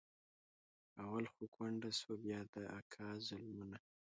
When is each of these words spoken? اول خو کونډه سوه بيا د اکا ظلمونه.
اول 1.03 1.25
خو 1.33 1.43
کونډه 1.55 1.89
سوه 1.99 2.15
بيا 2.23 2.39
د 2.53 2.55
اکا 2.79 3.09
ظلمونه. 3.27 3.77